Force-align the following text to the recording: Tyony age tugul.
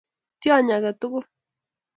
Tyony 0.41 0.71
age 0.75 0.91
tugul. 0.99 1.25